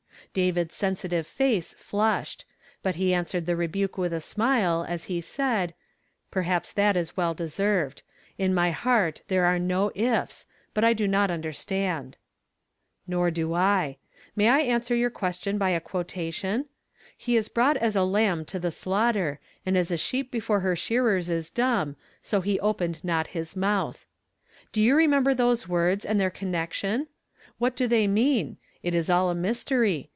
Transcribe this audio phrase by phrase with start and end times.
[0.41, 2.45] "David's sensitive face flushed;
[2.81, 5.73] but he answered the rebuk with a smile, as lib said:
[6.29, 8.01] "Perhaps that is well deserved.
[8.37, 12.15] In my heart there are no' ifs,' but I do not undci stand.""
[13.07, 13.97] Nor do I.
[14.37, 16.67] i\Iay 1 answer your question by a (piotation?'
[17.27, 19.75] He is ln ought as a lamb to the shiughter, an(^..
[19.81, 24.05] "^heep before her shearers is dunil), so he opfP.; his month.'
[24.71, 24.95] T^o yop.
[24.97, 27.07] re member those words, and their connection?
[27.57, 28.45] What 262 YESTERT AY FRAMED IN TO DAY.
[28.45, 28.57] do they mean?
[28.83, 30.07] It Is all mystery.